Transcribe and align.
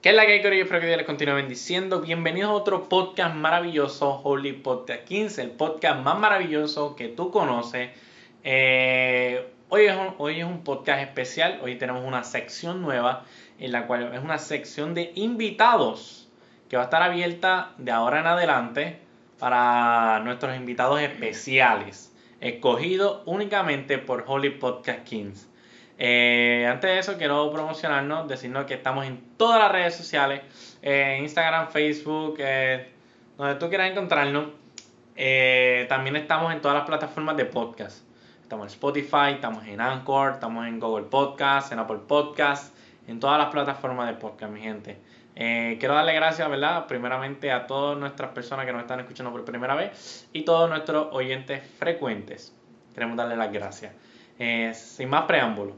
¿Qué 0.00 0.10
es 0.10 0.14
la 0.14 0.26
que 0.26 0.34
hay, 0.34 0.42
Corillo? 0.42 0.62
Espero 0.62 0.80
que 0.80 0.86
Dios 0.86 0.98
les 0.98 1.06
continúe 1.06 1.34
bendiciendo. 1.34 2.00
Bienvenidos 2.00 2.50
a 2.50 2.52
otro 2.52 2.88
podcast 2.88 3.34
maravilloso, 3.34 4.20
Holy 4.22 4.52
Podcast 4.52 5.02
15, 5.02 5.42
el 5.42 5.50
podcast 5.50 6.04
más 6.04 6.16
maravilloso 6.20 6.94
que 6.94 7.08
tú 7.08 7.32
conoces. 7.32 7.90
Eh, 8.44 9.44
hoy, 9.68 9.86
es 9.86 9.96
un, 9.96 10.14
hoy 10.18 10.38
es 10.38 10.44
un 10.44 10.62
podcast 10.62 11.02
especial. 11.02 11.58
Hoy 11.64 11.74
tenemos 11.78 12.04
una 12.04 12.22
sección 12.22 12.80
nueva, 12.80 13.24
en 13.58 13.72
la 13.72 13.88
cual 13.88 14.14
es 14.14 14.22
una 14.22 14.38
sección 14.38 14.94
de 14.94 15.10
invitados 15.16 16.28
que 16.68 16.76
va 16.76 16.82
a 16.82 16.86
estar 16.86 17.02
abierta 17.02 17.72
de 17.78 17.90
ahora 17.90 18.20
en 18.20 18.28
adelante 18.28 19.00
para 19.40 20.20
nuestros 20.20 20.56
invitados 20.56 21.00
especiales, 21.00 22.14
escogidos 22.40 23.22
únicamente 23.26 23.98
por 23.98 24.22
Holy 24.28 24.50
Podcast 24.50 25.02
15. 25.02 25.57
Eh, 26.00 26.64
antes 26.70 26.88
de 26.88 26.98
eso, 27.00 27.18
quiero 27.18 27.50
promocionarnos, 27.50 28.28
decirnos 28.28 28.66
que 28.66 28.74
estamos 28.74 29.04
en 29.04 29.20
todas 29.36 29.58
las 29.60 29.72
redes 29.72 29.96
sociales, 29.96 30.42
eh, 30.80 31.18
Instagram, 31.20 31.68
Facebook, 31.70 32.36
eh, 32.38 32.88
donde 33.36 33.56
tú 33.56 33.68
quieras 33.68 33.90
encontrarnos. 33.90 34.46
también 35.88 36.14
estamos 36.14 36.52
en 36.52 36.60
todas 36.60 36.76
las 36.76 36.86
plataformas 36.86 37.36
de 37.36 37.44
podcast. 37.46 38.04
Estamos 38.42 38.66
en 38.66 38.72
Spotify, 38.74 39.32
estamos 39.34 39.66
en 39.66 39.80
Anchor, 39.80 40.34
estamos 40.34 40.66
en 40.68 40.78
Google 40.78 41.06
Podcast, 41.06 41.72
en 41.72 41.80
Apple 41.80 41.98
Podcast, 42.06 42.74
en 43.08 43.18
todas 43.18 43.36
las 43.38 43.48
plataformas 43.48 44.06
de 44.06 44.14
podcast, 44.14 44.52
mi 44.52 44.60
gente. 44.60 44.98
quiero 45.34 45.94
darle 45.94 46.14
gracias, 46.14 46.48
¿verdad? 46.48 46.86
Primeramente 46.86 47.50
a 47.50 47.66
todas 47.66 47.98
nuestras 47.98 48.30
personas 48.30 48.64
que 48.64 48.72
nos 48.72 48.82
están 48.82 49.00
escuchando 49.00 49.32
por 49.32 49.44
primera 49.44 49.74
vez 49.74 50.28
y 50.32 50.42
todos 50.42 50.70
nuestros 50.70 51.08
oyentes 51.10 51.68
frecuentes. 51.78 52.54
Queremos 52.94 53.16
darle 53.16 53.36
las 53.36 53.52
gracias. 53.52 53.92
sin 54.72 55.10
más 55.10 55.24
preámbulos, 55.24 55.74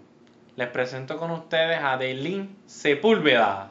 les 0.57 0.69
presento 0.69 1.17
con 1.19 1.31
ustedes 1.31 1.79
a 1.83 1.97
Deilin 1.97 2.57
Sepúlveda. 2.67 3.71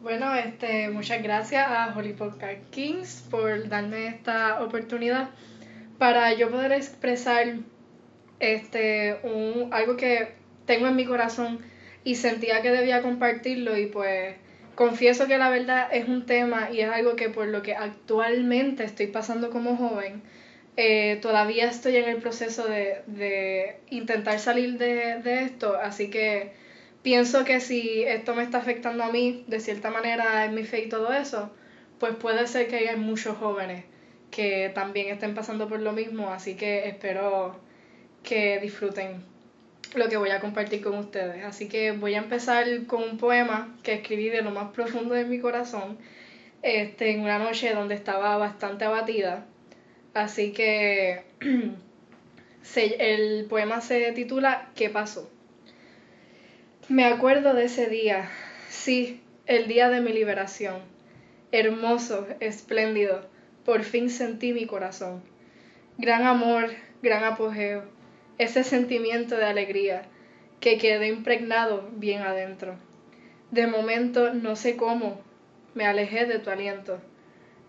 Bueno, 0.00 0.34
este, 0.34 0.88
muchas 0.90 1.22
gracias 1.22 1.66
a 1.68 1.92
Holy 1.96 2.12
Podcast 2.12 2.58
Kings 2.70 3.26
por 3.30 3.68
darme 3.68 4.06
esta 4.06 4.62
oportunidad 4.62 5.30
para 5.98 6.32
yo 6.34 6.50
poder 6.50 6.72
expresar 6.72 7.56
este, 8.38 9.18
un, 9.24 9.72
algo 9.72 9.96
que 9.96 10.34
tengo 10.66 10.86
en 10.86 10.96
mi 10.96 11.04
corazón 11.04 11.58
y 12.04 12.14
sentía 12.14 12.62
que 12.62 12.70
debía 12.70 13.02
compartirlo 13.02 13.76
y 13.76 13.86
pues 13.86 14.36
confieso 14.76 15.26
que 15.26 15.38
la 15.38 15.50
verdad 15.50 15.88
es 15.92 16.08
un 16.08 16.24
tema 16.24 16.70
y 16.70 16.80
es 16.80 16.90
algo 16.90 17.16
que 17.16 17.28
por 17.28 17.48
lo 17.48 17.62
que 17.62 17.74
actualmente 17.74 18.84
estoy 18.84 19.08
pasando 19.08 19.50
como 19.50 19.76
joven, 19.76 20.22
eh, 20.80 21.18
todavía 21.20 21.68
estoy 21.68 21.96
en 21.96 22.08
el 22.08 22.18
proceso 22.18 22.64
de, 22.68 23.80
intentar 23.90 24.38
salir 24.38 24.78
de, 24.78 25.42
esto, 25.42 25.76
así 25.76 26.08
que 26.08 26.52
pienso 27.02 27.44
que 27.44 27.58
si 27.58 28.04
esto 28.04 28.32
me 28.36 28.44
está 28.44 28.58
afectando 28.58 29.02
a 29.02 29.10
mí, 29.10 29.44
de 29.48 29.58
cierta 29.58 29.90
manera, 29.90 30.44
en 30.44 30.54
mi 30.54 30.62
fe 30.62 30.84
y 30.84 30.88
todo 30.88 31.12
eso, 31.12 31.50
pues 31.98 32.14
puede 32.14 32.46
ser 32.46 32.68
que 32.68 32.76
haya 32.76 32.96
muchos 32.96 33.36
jóvenes 33.38 33.86
que 34.30 34.70
también 34.72 35.08
estén 35.08 35.34
pasando 35.34 35.68
por 35.68 35.80
lo 35.80 35.92
mismo, 35.92 36.30
así 36.30 36.54
que 36.54 36.86
espero 36.88 37.58
que 38.22 38.60
disfruten 38.60 39.24
lo 39.96 40.08
que 40.08 40.16
voy 40.16 40.30
a 40.30 40.38
compartir 40.38 40.80
con 40.80 40.94
ustedes. 40.96 41.44
Así 41.44 41.68
que 41.68 41.90
voy 41.90 42.14
a 42.14 42.18
empezar 42.18 42.86
con 42.86 43.02
un 43.02 43.18
poema 43.18 43.76
que 43.82 43.94
escribí 43.94 44.28
de 44.28 44.42
lo 44.42 44.52
más 44.52 44.70
profundo 44.70 45.14
de 45.14 45.24
mi 45.24 45.40
corazón, 45.40 45.98
este, 46.62 47.10
en 47.10 47.22
una 47.22 47.40
noche 47.40 47.74
donde 47.74 47.96
estaba 47.96 48.36
bastante 48.36 48.84
abatida 48.84 49.44
Así 50.18 50.50
que 50.50 51.22
el 52.74 53.44
poema 53.44 53.80
se 53.80 54.10
titula 54.10 54.68
¿Qué 54.74 54.90
pasó? 54.90 55.30
Me 56.88 57.04
acuerdo 57.04 57.54
de 57.54 57.66
ese 57.66 57.86
día, 57.86 58.28
sí, 58.68 59.22
el 59.46 59.68
día 59.68 59.88
de 59.90 60.00
mi 60.00 60.12
liberación. 60.12 60.80
Hermoso, 61.52 62.26
espléndido, 62.40 63.28
por 63.64 63.84
fin 63.84 64.10
sentí 64.10 64.52
mi 64.52 64.66
corazón. 64.66 65.22
Gran 65.98 66.26
amor, 66.26 66.70
gran 67.00 67.22
apogeo, 67.22 67.84
ese 68.38 68.64
sentimiento 68.64 69.36
de 69.36 69.44
alegría 69.44 70.02
que 70.58 70.78
quedó 70.78 71.04
impregnado 71.04 71.88
bien 71.92 72.22
adentro. 72.22 72.74
De 73.52 73.68
momento, 73.68 74.34
no 74.34 74.56
sé 74.56 74.76
cómo, 74.76 75.20
me 75.74 75.86
alejé 75.86 76.26
de 76.26 76.40
tu 76.40 76.50
aliento, 76.50 77.00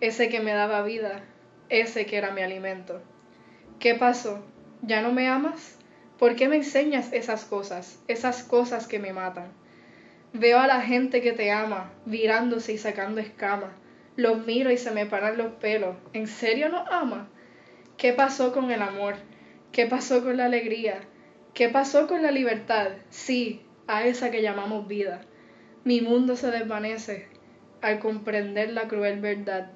ese 0.02 0.30
que 0.30 0.40
me 0.40 0.54
daba 0.54 0.81
vida, 0.81 1.24
ese 1.69 2.06
que 2.06 2.18
era 2.18 2.31
mi 2.31 2.41
alimento. 2.41 3.02
¿Qué 3.80 3.96
pasó? 3.96 4.44
¿Ya 4.81 5.02
no 5.02 5.12
me 5.12 5.28
amas? 5.28 5.78
¿Por 6.18 6.35
qué 6.35 6.50
me 6.50 6.57
enseñas 6.57 7.13
esas 7.13 7.46
cosas, 7.46 8.03
esas 8.07 8.44
cosas 8.44 8.88
que 8.88 9.00
me 9.00 9.13
matan? 9.13 9.52
Veo 10.34 10.59
a 10.59 10.68
la 10.68 10.81
gente 10.81 11.22
que 11.22 11.31
te 11.31 11.52
ama, 11.52 11.91
virándose 12.06 12.74
y 12.74 12.78
sacando 12.78 13.22
escamas. 13.22 13.72
Los 14.16 14.46
miro 14.46 14.72
y 14.72 14.78
se 14.78 14.91
me 14.91 15.06
paran 15.06 15.38
los 15.38 15.53
pelos. 15.53 15.96
¿En 16.13 16.28
serio 16.28 16.69
no 16.69 16.85
ama? 16.91 17.30
¿Qué 17.97 18.13
pasó 18.13 18.51
con 18.51 18.69
el 18.69 18.81
amor? 18.81 19.16
¿Qué 19.72 19.86
pasó 19.86 20.24
con 20.24 20.38
la 20.38 20.46
alegría? 20.46 21.00
¿Qué 21.53 21.69
pasó 21.69 22.07
con 22.07 22.22
la 22.22 22.31
libertad? 22.31 22.90
Sí, 23.09 23.62
a 23.88 24.06
esa 24.06 24.30
que 24.30 24.41
llamamos 24.41 24.88
vida. 24.88 25.22
Mi 25.84 26.01
mundo 26.01 26.36
se 26.36 26.51
desvanece 26.51 27.28
al 27.81 28.00
comprender 28.00 28.72
la 28.72 28.88
cruel 28.88 29.22
verdad 29.22 29.72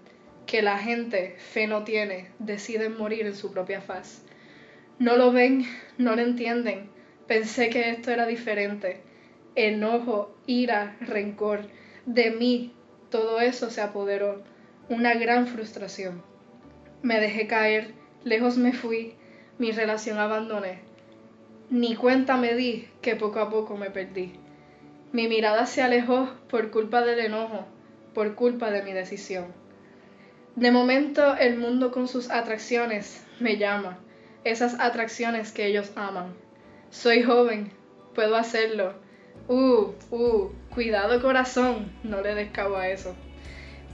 que 0.46 0.62
la 0.62 0.78
gente 0.78 1.36
fe 1.38 1.68
no 1.68 1.84
tiene, 1.84 2.30
deciden 2.40 2.98
morir 2.98 3.26
en 3.26 3.36
su 3.36 3.52
propia 3.52 3.82
faz. 3.82 4.24
No 5.00 5.18
lo 5.18 5.32
ven, 5.32 5.66
no 5.98 6.16
lo 6.16 6.22
entienden. 6.22 6.90
Pensé 7.28 7.70
que 7.70 7.90
esto 7.90 8.12
era 8.12 8.26
diferente. 8.26 9.02
Enojo, 9.56 10.36
ira, 10.46 10.98
rencor. 11.02 11.68
De 12.06 12.32
mí 12.32 12.74
todo 13.10 13.42
eso 13.42 13.70
se 13.70 13.82
apoderó. 13.82 14.44
Una 14.90 15.14
gran 15.14 15.48
frustración. 15.48 16.22
Me 17.02 17.20
dejé 17.20 17.48
caer, 17.48 17.94
lejos 18.24 18.58
me 18.58 18.74
fui, 18.74 19.16
mi 19.58 19.72
relación 19.72 20.20
abandoné. 20.20 20.80
Ni 21.70 21.96
cuenta 21.96 22.38
me 22.38 22.54
di 22.54 22.88
que 23.02 23.16
poco 23.16 23.40
a 23.40 23.50
poco 23.50 23.78
me 23.78 23.90
perdí. 23.90 24.34
Mi 25.12 25.28
mirada 25.28 25.66
se 25.66 25.82
alejó 25.82 26.30
por 26.50 26.72
culpa 26.72 27.02
del 27.02 27.20
enojo, 27.20 27.66
por 28.14 28.36
culpa 28.36 28.72
de 28.72 28.84
mi 28.84 28.94
decisión. 28.94 29.63
De 30.56 30.72
momento 30.72 31.36
el 31.36 31.58
mundo 31.58 31.92
con 31.92 32.08
sus 32.08 32.30
atracciones 32.30 33.26
me 33.40 33.58
llama, 33.58 33.98
esas 34.44 34.80
atracciones 34.80 35.52
que 35.52 35.66
ellos 35.66 35.92
aman. 35.96 36.36
Soy 36.92 37.24
joven, 37.24 37.72
puedo 38.14 38.36
hacerlo. 38.36 38.94
Uh, 39.48 39.94
uh, 40.12 40.52
cuidado 40.70 41.20
corazón, 41.24 41.92
no 42.04 42.22
le 42.22 42.36
des 42.36 42.52
cabo 42.52 42.78
a 42.78 42.88
eso. 42.88 43.16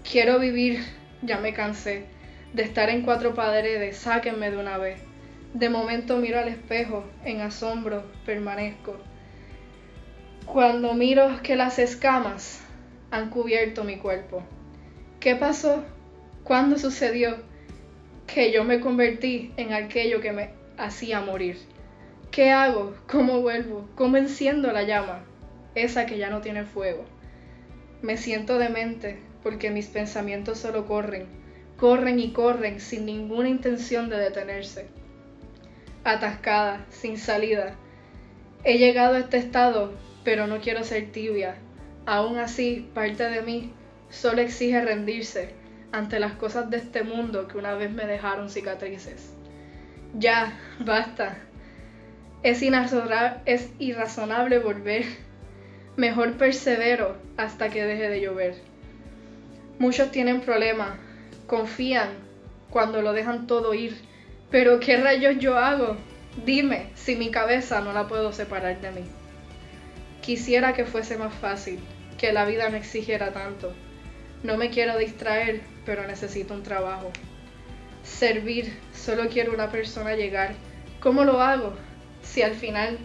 Quiero 0.04 0.38
vivir, 0.38 0.84
ya 1.22 1.38
me 1.38 1.54
cansé 1.54 2.08
de 2.54 2.64
estar 2.64 2.90
en 2.90 3.04
cuatro 3.04 3.34
paredes, 3.34 3.96
sáquenme 3.98 4.52
de 4.52 4.58
una 4.58 4.78
vez. 4.78 5.00
De 5.54 5.70
momento 5.70 6.18
miro 6.18 6.40
al 6.40 6.50
espejo, 6.50 7.06
en 7.24 7.40
asombro 7.40 8.04
permanezco. 8.26 8.98
Cuando 10.46 10.94
miro 10.94 11.40
que 11.42 11.56
las 11.56 11.80
escamas 11.80 12.62
han 13.12 13.30
cubierto 13.30 13.86
mi 13.86 13.98
cuerpo. 13.98 14.44
¿Qué 15.20 15.36
pasó? 15.36 15.84
¿Cuándo 16.50 16.80
sucedió 16.80 17.38
que 18.26 18.52
yo 18.52 18.64
me 18.64 18.80
convertí 18.80 19.54
en 19.56 19.72
aquello 19.72 20.20
que 20.20 20.32
me 20.32 20.50
hacía 20.80 21.22
morir? 21.22 21.60
¿Qué 22.32 22.50
hago? 22.50 22.96
¿Cómo 23.08 23.42
vuelvo? 23.42 23.88
¿Cómo 23.94 24.18
enciendo 24.18 24.72
la 24.72 24.82
llama? 24.82 25.24
Esa 25.76 26.08
que 26.08 26.18
ya 26.18 26.32
no 26.32 26.42
tiene 26.42 26.64
fuego. 26.64 27.06
Me 28.02 28.18
siento 28.18 28.58
demente 28.58 29.20
porque 29.44 29.70
mis 29.70 29.90
pensamientos 29.90 30.58
solo 30.58 30.88
corren, 30.88 31.28
corren 31.78 32.20
y 32.20 32.32
corren 32.32 32.80
sin 32.80 33.06
ninguna 33.06 33.48
intención 33.48 34.10
de 34.10 34.18
detenerse. 34.18 34.88
Atascada, 36.04 36.84
sin 36.90 37.20
salida. 37.20 37.76
He 38.64 38.80
llegado 38.80 39.18
a 39.18 39.20
este 39.20 39.38
estado, 39.38 39.94
pero 40.24 40.48
no 40.48 40.62
quiero 40.62 40.84
ser 40.84 41.12
tibia. 41.12 41.58
Aún 42.08 42.40
así, 42.40 42.90
parte 42.96 43.26
de 43.26 43.44
mí 43.44 43.72
solo 44.10 44.42
exige 44.42 44.82
rendirse 44.82 45.59
ante 45.92 46.20
las 46.20 46.34
cosas 46.34 46.70
de 46.70 46.78
este 46.78 47.04
mundo 47.04 47.48
que 47.48 47.58
una 47.58 47.74
vez 47.74 47.92
me 47.92 48.06
dejaron 48.06 48.50
cicatrices. 48.50 49.34
Ya, 50.14 50.58
basta. 50.80 51.38
Es, 52.44 52.62
es 52.62 53.70
irrazonable 53.80 54.60
volver. 54.60 55.06
Mejor 55.98 56.38
persevero 56.38 57.18
hasta 57.38 57.70
que 57.70 57.84
deje 57.84 58.10
de 58.10 58.22
llover. 58.22 58.56
Muchos 59.80 60.12
tienen 60.12 60.42
problemas, 60.42 60.92
confían 61.48 62.10
cuando 62.70 63.02
lo 63.02 63.14
dejan 63.14 63.48
todo 63.48 63.74
ir. 63.74 63.98
Pero 64.50 64.80
¿qué 64.80 64.98
rayos 64.98 65.38
yo 65.40 65.58
hago? 65.58 65.98
Dime 66.46 66.92
si 66.96 67.16
mi 67.16 67.32
cabeza 67.32 67.82
no 67.82 67.92
la 67.92 68.08
puedo 68.08 68.32
separar 68.32 68.80
de 68.80 68.92
mí. 68.92 69.06
Quisiera 70.22 70.74
que 70.74 70.86
fuese 70.86 71.18
más 71.18 71.34
fácil, 71.34 71.80
que 72.18 72.32
la 72.32 72.46
vida 72.46 72.70
no 72.70 72.78
exigiera 72.78 73.32
tanto 73.32 73.74
no 74.44 74.58
me 74.58 74.70
quiero 74.70 74.98
distraer, 74.98 75.62
pero 75.86 76.08
necesito 76.08 76.54
un 76.54 76.64
trabajo. 76.64 77.12
Servir, 78.04 78.74
solo 78.94 79.28
quiero 79.30 79.54
una 79.54 79.70
persona 79.70 80.16
llegar. 80.16 80.56
¿Cómo 81.00 81.24
lo 81.24 81.42
hago? 81.42 81.74
Si 82.22 82.42
al 82.42 82.56
final 82.56 82.98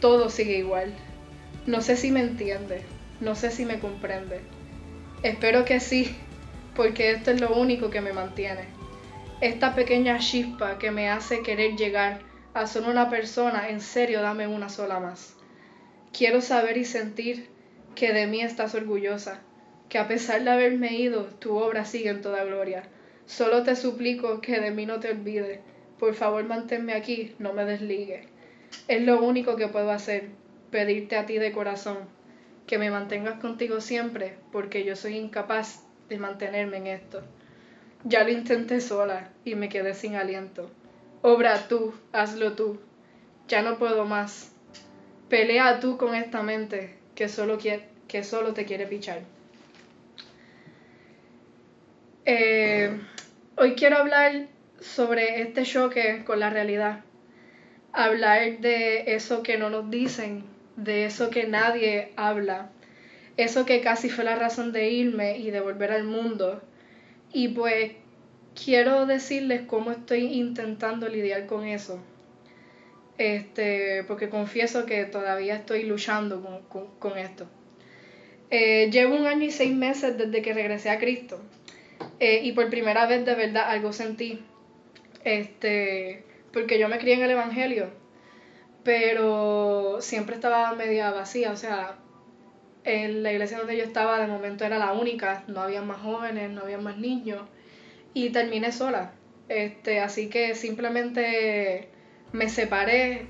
todo 0.00 0.28
sigue 0.30 0.58
igual. 0.58 0.94
No 1.66 1.80
sé 1.80 1.96
si 1.96 2.12
me 2.12 2.20
entiende, 2.20 2.82
no 3.20 3.34
sé 3.34 3.50
si 3.50 3.64
me 3.64 3.80
comprende. 3.80 4.40
Espero 5.22 5.64
que 5.64 5.80
sí, 5.80 6.14
porque 6.76 7.10
esto 7.10 7.32
es 7.32 7.40
lo 7.40 7.54
único 7.54 7.90
que 7.90 8.00
me 8.00 8.12
mantiene. 8.12 8.66
Esta 9.40 9.74
pequeña 9.74 10.18
chispa 10.18 10.78
que 10.78 10.90
me 10.90 11.10
hace 11.10 11.42
querer 11.42 11.76
llegar 11.76 12.20
a 12.54 12.66
ser 12.66 12.84
una 12.84 13.10
persona, 13.10 13.68
en 13.68 13.80
serio 13.80 14.22
dame 14.22 14.46
una 14.46 14.68
sola 14.68 15.00
más. 15.00 15.34
Quiero 16.12 16.40
saber 16.40 16.78
y 16.78 16.84
sentir 16.84 17.50
que 17.94 18.12
de 18.12 18.26
mí 18.26 18.40
estás 18.40 18.74
orgullosa, 18.74 19.40
que 19.88 19.98
a 19.98 20.08
pesar 20.08 20.42
de 20.42 20.50
haberme 20.50 20.94
ido, 20.94 21.24
tu 21.38 21.56
obra 21.56 21.84
sigue 21.84 22.10
en 22.10 22.22
toda 22.22 22.44
gloria. 22.44 22.84
Solo 23.26 23.62
te 23.62 23.76
suplico 23.76 24.40
que 24.40 24.60
de 24.60 24.70
mí 24.70 24.86
no 24.86 25.00
te 25.00 25.10
olvides. 25.10 25.60
Por 25.98 26.14
favor, 26.14 26.44
manténme 26.44 26.94
aquí, 26.94 27.34
no 27.38 27.52
me 27.52 27.64
desligue. 27.64 28.28
Es 28.88 29.02
lo 29.02 29.22
único 29.22 29.56
que 29.56 29.68
puedo 29.68 29.90
hacer, 29.90 30.28
pedirte 30.70 31.16
a 31.16 31.26
ti 31.26 31.38
de 31.38 31.52
corazón, 31.52 31.98
que 32.66 32.78
me 32.78 32.90
mantengas 32.90 33.40
contigo 33.40 33.80
siempre, 33.80 34.36
porque 34.52 34.84
yo 34.84 34.96
soy 34.96 35.16
incapaz 35.16 35.84
de 36.08 36.18
mantenerme 36.18 36.78
en 36.78 36.86
esto. 36.88 37.22
Ya 38.04 38.24
lo 38.24 38.30
intenté 38.30 38.80
sola 38.80 39.30
y 39.44 39.54
me 39.54 39.68
quedé 39.68 39.94
sin 39.94 40.16
aliento. 40.16 40.70
Obra 41.22 41.66
tú, 41.68 41.94
hazlo 42.12 42.52
tú. 42.52 42.78
Ya 43.48 43.62
no 43.62 43.78
puedo 43.78 44.04
más. 44.04 44.52
Pelea 45.28 45.80
tú 45.80 45.96
con 45.96 46.14
esta 46.14 46.42
mente 46.42 46.94
que 47.14 47.28
solo, 47.28 47.58
que 47.58 48.24
solo 48.24 48.52
te 48.52 48.64
quiere 48.64 48.86
pichar. 48.86 49.22
Eh, 52.28 52.90
hoy 53.56 53.76
quiero 53.76 53.98
hablar 53.98 54.48
sobre 54.80 55.42
este 55.42 55.62
choque 55.62 56.24
con 56.26 56.40
la 56.40 56.50
realidad. 56.50 57.04
Hablar 57.92 58.58
de 58.58 59.14
eso 59.14 59.44
que 59.44 59.58
no 59.58 59.70
nos 59.70 59.88
dicen, 59.92 60.42
de 60.74 61.04
eso 61.04 61.30
que 61.30 61.46
nadie 61.46 62.12
habla, 62.16 62.72
eso 63.36 63.64
que 63.64 63.80
casi 63.80 64.10
fue 64.10 64.24
la 64.24 64.34
razón 64.34 64.72
de 64.72 64.90
irme 64.90 65.38
y 65.38 65.52
de 65.52 65.60
volver 65.60 65.92
al 65.92 66.02
mundo. 66.02 66.60
Y 67.32 67.46
pues 67.46 67.92
quiero 68.60 69.06
decirles 69.06 69.62
cómo 69.68 69.92
estoy 69.92 70.24
intentando 70.24 71.08
lidiar 71.08 71.46
con 71.46 71.64
eso. 71.64 72.02
Este, 73.18 74.02
porque 74.02 74.28
confieso 74.28 74.84
que 74.84 75.04
todavía 75.04 75.54
estoy 75.54 75.84
luchando 75.84 76.42
con, 76.98 77.18
esto. 77.18 77.46
Eh, 78.50 78.90
llevo 78.90 79.14
un 79.14 79.28
año 79.28 79.44
y 79.44 79.52
seis 79.52 79.72
meses 79.72 80.18
desde 80.18 80.42
que 80.42 80.52
regresé 80.52 80.90
a 80.90 80.98
Cristo. 80.98 81.40
Eh, 82.18 82.40
y 82.44 82.52
por 82.52 82.70
primera 82.70 83.06
vez 83.06 83.24
de 83.24 83.34
verdad 83.34 83.68
algo 83.68 83.92
sentí. 83.92 84.44
Este, 85.24 86.24
porque 86.52 86.78
yo 86.78 86.88
me 86.88 86.98
crié 86.98 87.14
en 87.14 87.22
el 87.22 87.32
Evangelio, 87.32 87.90
pero 88.84 89.98
siempre 90.00 90.36
estaba 90.36 90.72
media 90.74 91.10
vacía, 91.10 91.50
o 91.50 91.56
sea, 91.56 91.98
en 92.84 93.22
la 93.24 93.32
iglesia 93.32 93.58
donde 93.58 93.76
yo 93.76 93.82
estaba 93.82 94.20
de 94.20 94.28
momento 94.28 94.64
era 94.64 94.78
la 94.78 94.92
única, 94.92 95.42
no 95.48 95.60
había 95.60 95.82
más 95.82 95.98
jóvenes, 95.98 96.50
no 96.50 96.62
había 96.62 96.78
más 96.78 96.96
niños 96.96 97.42
y 98.14 98.30
terminé 98.30 98.72
sola. 98.72 99.12
Este, 99.48 100.00
así 100.00 100.28
que 100.28 100.54
simplemente 100.54 101.88
me 102.32 102.48
separé 102.48 103.26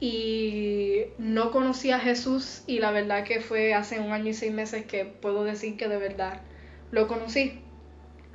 y 0.00 1.04
no 1.18 1.50
conocí 1.50 1.90
a 1.90 1.98
Jesús 1.98 2.62
y 2.66 2.80
la 2.80 2.90
verdad 2.90 3.24
que 3.24 3.40
fue 3.40 3.74
hace 3.74 4.00
un 4.00 4.12
año 4.12 4.30
y 4.30 4.34
seis 4.34 4.52
meses 4.52 4.84
que 4.86 5.04
puedo 5.04 5.44
decir 5.44 5.76
que 5.76 5.88
de 5.88 5.96
verdad 5.96 6.42
lo 6.90 7.08
conocí. 7.08 7.60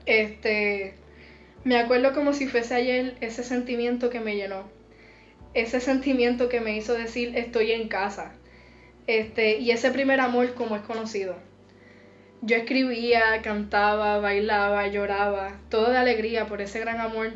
Este, 0.05 0.93
me 1.63 1.77
acuerdo 1.77 2.13
como 2.13 2.33
si 2.33 2.47
fuese 2.47 2.75
ayer 2.75 3.15
ese 3.21 3.43
sentimiento 3.43 4.09
que 4.09 4.19
me 4.19 4.35
llenó. 4.35 4.63
Ese 5.53 5.79
sentimiento 5.79 6.49
que 6.49 6.59
me 6.59 6.75
hizo 6.75 6.93
decir 6.93 7.37
estoy 7.37 7.71
en 7.71 7.87
casa. 7.87 8.33
Este, 9.07 9.59
y 9.59 9.71
ese 9.71 9.91
primer 9.91 10.19
amor 10.19 10.53
como 10.55 10.75
es 10.75 10.81
conocido. 10.81 11.35
Yo 12.41 12.57
escribía, 12.57 13.41
cantaba, 13.41 14.19
bailaba, 14.19 14.87
lloraba, 14.87 15.57
todo 15.69 15.91
de 15.91 15.97
alegría 15.97 16.45
por 16.47 16.61
ese 16.61 16.79
gran 16.79 16.99
amor 16.99 17.31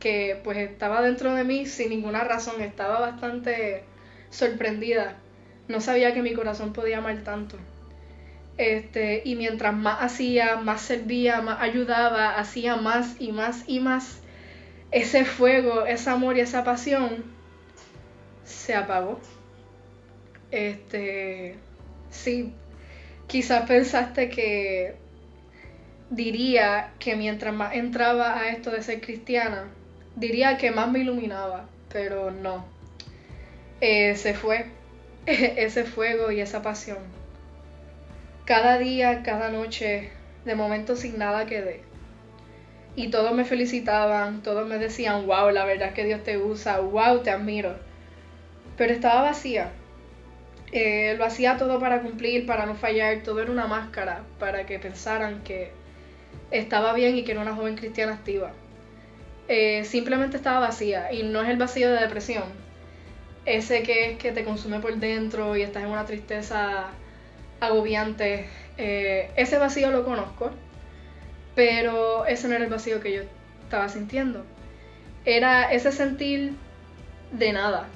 que 0.00 0.40
pues 0.42 0.58
estaba 0.58 1.00
dentro 1.02 1.34
de 1.34 1.44
mí 1.44 1.66
sin 1.66 1.90
ninguna 1.90 2.24
razón, 2.24 2.60
estaba 2.60 3.00
bastante 3.00 3.84
sorprendida. 4.30 5.16
No 5.68 5.80
sabía 5.80 6.12
que 6.14 6.22
mi 6.22 6.34
corazón 6.34 6.72
podía 6.72 6.98
amar 6.98 7.22
tanto. 7.22 7.56
Este, 8.58 9.20
y 9.24 9.36
mientras 9.36 9.74
más 9.74 9.98
hacía, 10.00 10.56
más 10.56 10.80
servía, 10.80 11.42
más 11.42 11.60
ayudaba, 11.60 12.36
hacía 12.38 12.76
más 12.76 13.16
y 13.20 13.32
más 13.32 13.64
y 13.66 13.80
más, 13.80 14.20
ese 14.90 15.24
fuego, 15.24 15.84
ese 15.84 16.08
amor 16.10 16.36
y 16.36 16.40
esa 16.40 16.64
pasión 16.64 17.24
se 18.44 18.74
apagó. 18.74 19.20
Este, 20.50 21.56
sí, 22.10 22.52
quizás 23.26 23.68
pensaste 23.68 24.30
que 24.30 24.94
diría 26.08 26.92
que 26.98 27.16
mientras 27.16 27.52
más 27.54 27.74
entraba 27.74 28.38
a 28.38 28.48
esto 28.48 28.70
de 28.70 28.82
ser 28.82 29.00
cristiana, 29.02 29.68
diría 30.14 30.56
que 30.56 30.70
más 30.70 30.90
me 30.90 31.00
iluminaba, 31.00 31.68
pero 31.92 32.30
no. 32.30 32.64
Eh, 33.82 34.16
se 34.16 34.32
fue 34.32 34.66
ese 35.26 35.84
fuego 35.84 36.30
y 36.32 36.40
esa 36.40 36.62
pasión 36.62 37.15
cada 38.46 38.78
día, 38.78 39.24
cada 39.24 39.50
noche, 39.50 40.10
de 40.44 40.54
momento 40.54 40.94
sin 40.94 41.18
nada 41.18 41.46
que 41.46 41.60
dé. 41.60 41.82
Y 42.94 43.08
todos 43.08 43.32
me 43.34 43.44
felicitaban, 43.44 44.42
todos 44.42 44.66
me 44.66 44.78
decían, 44.78 45.26
wow, 45.26 45.50
la 45.50 45.64
verdad 45.64 45.88
es 45.88 45.94
que 45.94 46.04
Dios 46.04 46.22
te 46.22 46.38
usa, 46.38 46.78
wow, 46.78 47.22
te 47.22 47.30
admiro. 47.30 47.76
Pero 48.76 48.92
estaba 48.92 49.22
vacía. 49.22 49.72
Eh, 50.72 51.16
lo 51.18 51.24
hacía 51.24 51.56
todo 51.56 51.80
para 51.80 52.00
cumplir, 52.02 52.46
para 52.46 52.66
no 52.66 52.76
fallar, 52.76 53.22
todo 53.24 53.42
era 53.42 53.50
una 53.50 53.66
máscara, 53.66 54.22
para 54.38 54.64
que 54.64 54.78
pensaran 54.78 55.42
que 55.42 55.72
estaba 56.52 56.92
bien 56.92 57.16
y 57.16 57.24
que 57.24 57.32
era 57.32 57.40
una 57.40 57.54
joven 57.54 57.76
cristiana 57.76 58.14
activa. 58.14 58.52
Eh, 59.48 59.84
simplemente 59.84 60.36
estaba 60.36 60.60
vacía 60.60 61.12
y 61.12 61.24
no 61.24 61.42
es 61.42 61.48
el 61.48 61.56
vacío 61.56 61.90
de 61.92 62.00
depresión, 62.00 62.44
ese 63.44 63.82
que 63.82 64.12
es 64.12 64.18
que 64.18 64.32
te 64.32 64.44
consume 64.44 64.80
por 64.80 64.96
dentro 64.96 65.56
y 65.56 65.62
estás 65.62 65.84
en 65.84 65.90
una 65.90 66.04
tristeza 66.04 66.88
agobiante. 67.60 68.48
Eh, 68.78 69.30
ese 69.36 69.58
vacío 69.58 69.90
lo 69.90 70.04
conozco, 70.04 70.50
pero 71.54 72.26
ese 72.26 72.48
no 72.48 72.54
era 72.54 72.64
el 72.64 72.70
vacío 72.70 73.00
que 73.00 73.12
yo 73.12 73.22
estaba 73.62 73.88
sintiendo. 73.88 74.44
Era 75.24 75.72
ese 75.72 75.92
sentir 75.92 76.52
de 77.32 77.52
nada. 77.52 77.88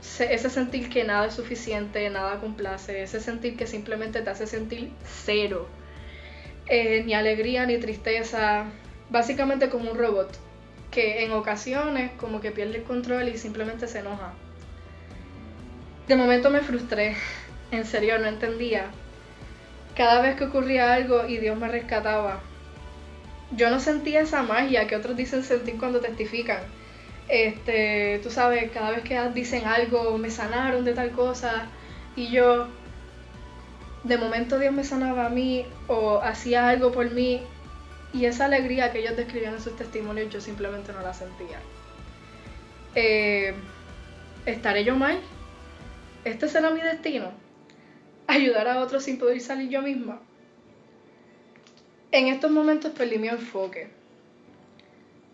Ese 0.00 0.48
sentir 0.48 0.90
que 0.90 1.04
nada 1.04 1.26
es 1.26 1.34
suficiente, 1.34 2.08
nada 2.08 2.40
complace, 2.40 3.02
ese 3.02 3.20
sentir 3.20 3.56
que 3.56 3.66
simplemente 3.66 4.22
te 4.22 4.30
hace 4.30 4.46
sentir 4.46 4.92
cero. 5.04 5.66
Eh, 6.66 7.02
ni 7.04 7.14
alegría 7.14 7.66
ni 7.66 7.78
tristeza, 7.78 8.66
básicamente 9.10 9.70
como 9.70 9.90
un 9.90 9.98
robot, 9.98 10.30
que 10.90 11.24
en 11.24 11.32
ocasiones 11.32 12.12
como 12.18 12.40
que 12.40 12.50
pierde 12.50 12.76
el 12.76 12.82
control 12.84 13.28
y 13.28 13.38
simplemente 13.38 13.88
se 13.88 14.00
enoja. 14.00 14.32
De 16.06 16.16
momento 16.16 16.50
me 16.50 16.60
frustré, 16.60 17.16
en 17.70 17.84
serio, 17.84 18.18
no 18.18 18.26
entendía. 18.26 18.86
Cada 19.96 20.20
vez 20.22 20.36
que 20.36 20.44
ocurría 20.44 20.94
algo 20.94 21.26
y 21.26 21.38
Dios 21.38 21.58
me 21.58 21.68
rescataba, 21.68 22.40
yo 23.56 23.70
no 23.70 23.80
sentía 23.80 24.20
esa 24.20 24.42
magia 24.42 24.86
que 24.86 24.96
otros 24.96 25.16
dicen 25.16 25.42
sentir 25.42 25.78
cuando 25.78 26.00
testifican. 26.00 26.60
Este, 27.28 28.20
tú 28.22 28.30
sabes, 28.30 28.70
cada 28.70 28.90
vez 28.90 29.02
que 29.02 29.20
dicen 29.34 29.66
algo, 29.66 30.16
me 30.18 30.30
sanaron 30.30 30.84
de 30.84 30.94
tal 30.94 31.10
cosa, 31.12 31.66
y 32.16 32.28
yo, 32.28 32.68
de 34.04 34.16
momento 34.16 34.58
Dios 34.58 34.72
me 34.72 34.84
sanaba 34.84 35.26
a 35.26 35.28
mí 35.28 35.66
o 35.88 36.20
hacía 36.20 36.68
algo 36.68 36.90
por 36.92 37.10
mí, 37.10 37.42
y 38.12 38.24
esa 38.24 38.46
alegría 38.46 38.92
que 38.92 39.00
ellos 39.00 39.16
describían 39.16 39.54
en 39.54 39.60
sus 39.60 39.76
testimonios, 39.76 40.32
yo 40.32 40.40
simplemente 40.40 40.92
no 40.92 41.02
la 41.02 41.12
sentía. 41.12 41.58
Eh, 42.94 43.54
¿Estaré 44.46 44.84
yo 44.84 44.96
mal? 44.96 45.18
¿Este 46.24 46.48
será 46.48 46.70
mi 46.70 46.80
destino? 46.80 47.32
Ayudar 48.28 48.68
a 48.68 48.80
otros 48.80 49.02
sin 49.02 49.18
poder 49.18 49.40
salir 49.40 49.68
yo 49.70 49.82
misma. 49.82 50.20
En 52.12 52.28
estos 52.28 52.50
momentos 52.50 52.92
perdí 52.92 53.18
mi 53.18 53.28
enfoque. 53.28 53.88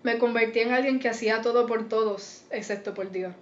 Me 0.02 0.18
convertí 0.18 0.60
en 0.60 0.72
alguien 0.72 0.98
que 1.00 1.08
hacía 1.08 1.42
todo 1.42 1.66
por 1.66 1.88
todos, 1.88 2.44
excepto 2.50 2.94
por 2.94 3.10
Dios. 3.10 3.34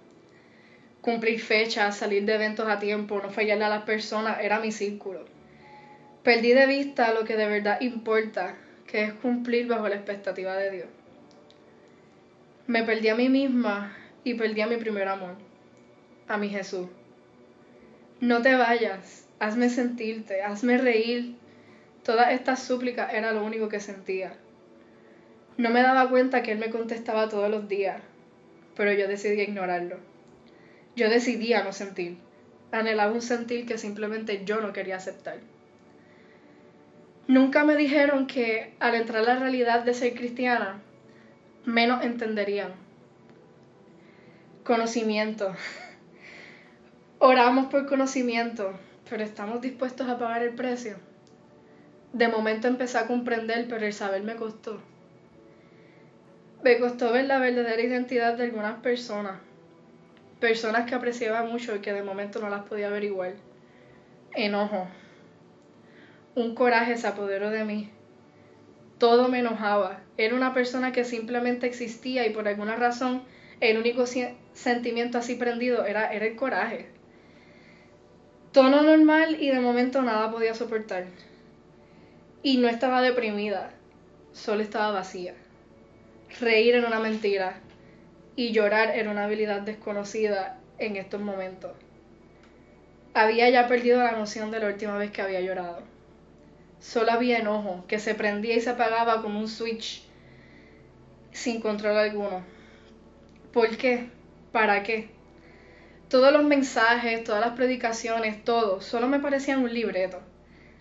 Cumplir 1.01 1.39
fechas, 1.39 1.97
salir 1.97 2.25
de 2.25 2.35
eventos 2.35 2.67
a 2.67 2.79
tiempo, 2.79 3.21
no 3.21 3.29
fallarle 3.29 3.65
a 3.65 3.69
las 3.69 3.83
personas, 3.83 4.39
era 4.41 4.59
mi 4.59 4.71
círculo. 4.71 5.25
Perdí 6.23 6.53
de 6.53 6.65
vista 6.65 7.13
lo 7.13 7.25
que 7.25 7.35
de 7.35 7.47
verdad 7.47 7.81
importa, 7.81 8.55
que 8.87 9.03
es 9.03 9.13
cumplir 9.13 9.67
bajo 9.67 9.87
la 9.87 9.95
expectativa 9.95 10.55
de 10.55 10.71
Dios. 10.71 10.87
Me 12.65 12.83
perdí 12.83 13.09
a 13.09 13.15
mí 13.15 13.29
misma 13.29 13.95
y 14.23 14.35
perdí 14.35 14.61
a 14.61 14.67
mi 14.67 14.77
primer 14.77 15.07
amor, 15.09 15.35
a 16.27 16.37
mi 16.37 16.49
Jesús. 16.49 16.87
No 18.21 18.41
te 18.41 18.55
vayas, 18.55 19.27
hazme 19.43 19.69
sentirte, 19.69 20.41
hazme 20.41 20.77
reír. 20.77 21.35
Todas 22.03 22.31
estas 22.31 22.63
súplicas 22.63 23.13
era 23.13 23.33
lo 23.33 23.43
único 23.43 23.69
que 23.69 23.79
sentía. 23.79 24.35
No 25.57 25.69
me 25.69 25.81
daba 25.81 26.09
cuenta 26.09 26.43
que 26.43 26.53
él 26.53 26.59
me 26.59 26.69
contestaba 26.69 27.29
todos 27.29 27.49
los 27.49 27.67
días, 27.67 28.01
pero 28.75 28.93
yo 28.93 29.07
decidí 29.07 29.41
ignorarlo. 29.41 29.97
Yo 30.95 31.09
decidía 31.09 31.63
no 31.63 31.73
sentir. 31.73 32.17
anhelaba 32.71 33.11
un 33.11 33.21
sentir 33.21 33.65
que 33.65 33.77
simplemente 33.77 34.45
yo 34.45 34.61
no 34.61 34.73
quería 34.73 34.95
aceptar. 34.95 35.39
Nunca 37.27 37.63
me 37.63 37.75
dijeron 37.75 38.25
que 38.27 38.73
al 38.79 38.95
entrar 38.95 39.23
a 39.23 39.33
la 39.33 39.39
realidad 39.39 39.83
de 39.83 39.93
ser 39.93 40.13
cristiana, 40.15 40.81
menos 41.65 42.03
entenderían. 42.03 42.73
Conocimiento. 44.63 45.53
Oramos 47.19 47.67
por 47.67 47.85
conocimiento, 47.85 48.73
pero 49.09 49.23
¿estamos 49.23 49.61
dispuestos 49.61 50.07
a 50.07 50.17
pagar 50.17 50.43
el 50.43 50.55
precio? 50.55 50.97
De 52.13 52.27
momento 52.27 52.67
empecé 52.67 52.97
a 52.97 53.07
comprender, 53.07 53.67
pero 53.67 53.85
el 53.85 53.93
saber 53.93 54.23
me 54.23 54.35
costó. 54.35 54.79
Me 56.63 56.79
costó 56.79 57.11
ver 57.11 57.25
la 57.25 57.39
verdadera 57.39 57.81
identidad 57.81 58.35
de 58.35 58.43
algunas 58.45 58.79
personas. 58.79 59.39
Personas 60.39 60.87
que 60.87 60.95
apreciaba 60.95 61.43
mucho 61.43 61.75
y 61.75 61.79
que 61.79 61.91
de 61.91 62.03
momento 62.03 62.39
no 62.39 62.49
las 62.49 62.63
podía 62.63 62.87
averiguar. 62.87 63.33
Enojo. 64.35 64.87
Un 66.35 66.55
coraje 66.55 66.97
se 66.97 67.07
apoderó 67.07 67.49
de 67.49 67.65
mí. 67.65 67.89
Todo 68.97 69.27
me 69.27 69.39
enojaba. 69.39 69.99
Era 70.17 70.35
una 70.35 70.53
persona 70.53 70.91
que 70.91 71.03
simplemente 71.03 71.67
existía 71.67 72.25
y 72.25 72.29
por 72.29 72.47
alguna 72.47 72.75
razón 72.75 73.23
el 73.59 73.77
único 73.77 74.05
sentimiento 74.53 75.17
así 75.17 75.35
prendido 75.35 75.85
era 75.85 76.13
el 76.13 76.35
coraje. 76.35 76.89
Tono 78.53 78.83
normal 78.83 79.37
y 79.41 79.49
de 79.49 79.59
momento 79.59 80.03
nada 80.03 80.29
podía 80.29 80.53
soportar. 80.53 81.05
Y 82.43 82.57
no 82.57 82.69
estaba 82.69 83.01
deprimida, 83.01 83.71
solo 84.31 84.61
estaba 84.61 84.91
vacía. 84.91 85.33
Reír 86.39 86.75
era 86.75 86.87
una 86.87 86.99
mentira 86.99 87.55
y 88.35 88.51
llorar 88.51 88.91
era 88.95 89.09
una 89.09 89.23
habilidad 89.23 89.61
desconocida 89.61 90.59
en 90.77 90.97
estos 90.97 91.19
momentos. 91.19 91.71
Había 93.15 93.49
ya 93.49 93.67
perdido 93.67 93.97
la 93.97 94.11
noción 94.11 94.51
de 94.51 94.59
la 94.59 94.67
última 94.67 94.99
vez 94.99 95.09
que 95.09 95.23
había 95.23 95.41
llorado. 95.41 95.81
Solo 96.79 97.11
había 97.11 97.39
enojo, 97.39 97.83
que 97.87 97.97
se 97.97 98.13
prendía 98.13 98.55
y 98.55 98.61
se 98.61 98.69
apagaba 98.69 99.23
como 99.23 99.39
un 99.39 99.47
switch, 99.47 100.03
sin 101.31 101.59
control 101.59 101.97
alguno. 101.97 102.43
¿Por 103.51 103.77
qué? 103.77 104.09
¿Para 104.51 104.83
qué? 104.83 105.09
Todos 106.13 106.31
los 106.31 106.43
mensajes, 106.43 107.23
todas 107.23 107.41
las 107.41 107.55
predicaciones, 107.55 108.43
todo, 108.43 108.81
solo 108.81 109.07
me 109.07 109.19
parecían 109.19 109.63
un 109.63 109.73
libreto. 109.73 110.19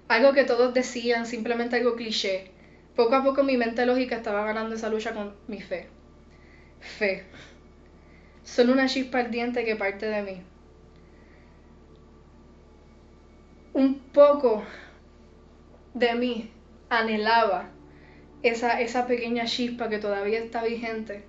Algo 0.07 0.35
que 0.35 0.45
todos 0.45 0.75
decían, 0.75 1.25
simplemente 1.25 1.77
algo 1.77 1.97
cliché. 1.97 2.51
Poco 2.95 3.15
a 3.15 3.25
poco 3.25 3.43
mi 3.43 3.57
mente 3.57 3.87
lógica 3.87 4.15
estaba 4.15 4.45
ganando 4.45 4.75
esa 4.75 4.91
lucha 4.91 5.15
con 5.15 5.35
mi 5.49 5.63
fe. 5.63 5.89
Fe. 6.81 7.25
Solo 8.43 8.75
una 8.75 8.89
chispa 8.89 9.21
ardiente 9.21 9.65
que 9.65 9.75
parte 9.75 10.05
de 10.05 10.21
mí. 10.21 10.43
Un 13.73 14.01
poco 14.13 14.63
de 15.95 16.15
mí 16.15 16.51
anhelaba 16.91 17.71
esa, 18.43 18.83
esa 18.83 19.07
pequeña 19.07 19.47
chispa 19.47 19.89
que 19.89 19.97
todavía 19.97 20.41
está 20.41 20.63
vigente, 20.63 21.25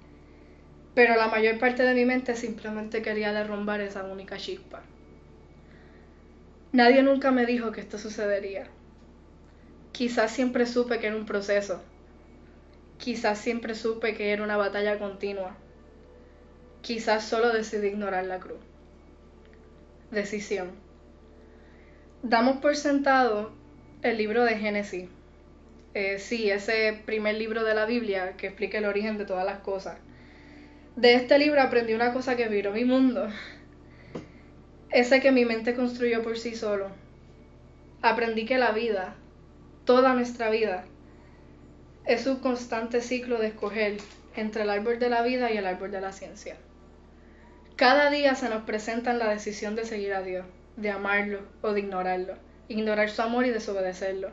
pero 0.96 1.16
la 1.16 1.28
mayor 1.28 1.58
parte 1.60 1.84
de 1.84 1.94
mi 1.96 2.06
mente 2.06 2.36
simplemente 2.36 3.02
quería 3.02 3.34
derrumbar 3.34 3.82
esa 3.82 4.04
única 4.04 4.38
chispa. 4.38 4.84
Nadie 6.72 7.04
nunca 7.04 7.32
me 7.32 7.46
dijo 7.46 7.72
que 7.72 7.82
esto 7.82 7.98
sucedería. 7.98 8.68
Quizás 9.92 10.32
siempre 10.32 10.66
supe 10.66 11.00
que 11.00 11.08
era 11.08 11.16
un 11.16 11.26
proceso. 11.26 11.84
Quizás 12.98 13.38
siempre 13.38 13.76
supe 13.76 14.16
que 14.16 14.32
era 14.32 14.44
una 14.44 14.58
batalla 14.58 14.98
continua. 14.98 15.56
Quizás 16.82 17.24
solo 17.24 17.54
decidí 17.54 17.88
ignorar 17.88 18.26
la 18.26 18.40
cruz. 18.40 18.60
Decisión. 20.12 20.72
Damos 22.24 22.58
por 22.58 22.76
sentado 22.76 23.52
el 24.02 24.18
libro 24.18 24.44
de 24.44 24.56
Génesis. 24.56 25.10
Eh, 25.94 26.18
sí, 26.20 26.50
ese 26.50 27.02
primer 27.06 27.36
libro 27.36 27.64
de 27.64 27.76
la 27.76 27.86
Biblia 27.86 28.36
que 28.36 28.48
explica 28.48 28.80
el 28.80 28.86
origen 28.86 29.18
de 29.18 29.26
todas 29.26 29.46
las 29.46 29.60
cosas. 29.60 29.98
De 30.96 31.16
este 31.16 31.38
libro 31.40 31.62
aprendí 31.62 31.94
una 31.94 32.14
cosa 32.14 32.36
que 32.36 32.48
viró 32.48 32.72
mi 32.72 32.86
mundo. 32.86 33.28
Ese 34.92 35.22
que 35.22 35.32
mi 35.32 35.46
mente 35.46 35.76
construyó 35.76 36.22
por 36.22 36.38
sí 36.38 36.56
solo. 36.56 36.90
Aprendí 38.02 38.46
que 38.46 38.58
la 38.58 38.72
vida, 38.72 39.16
toda 39.86 40.14
nuestra 40.14 40.50
vida, 40.50 40.86
es 42.06 42.28
un 42.28 42.38
constante 42.38 43.02
ciclo 43.02 43.40
de 43.40 43.48
escoger 43.48 43.98
entre 44.36 44.64
el 44.64 44.70
árbol 44.70 45.00
de 45.00 45.10
la 45.10 45.22
vida 45.22 45.52
y 45.52 45.58
el 45.58 45.66
árbol 45.66 45.92
de 45.92 46.02
la 46.02 46.12
ciencia. 46.12 46.58
Cada 47.76 48.10
día 48.10 48.36
se 48.36 48.50
nos 48.50 48.64
presenta 48.64 49.14
la 49.14 49.30
decisión 49.30 49.76
de 49.76 49.86
seguir 49.86 50.14
a 50.14 50.22
Dios, 50.22 50.46
de 50.76 50.92
amarlo 50.92 51.42
o 51.62 51.72
de 51.74 51.80
ignorarlo 51.80 52.36
ignorar 52.68 53.10
su 53.10 53.22
amor 53.22 53.46
y 53.46 53.50
desobedecerlo. 53.50 54.30